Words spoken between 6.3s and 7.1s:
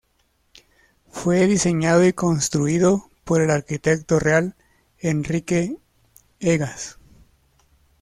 Egas.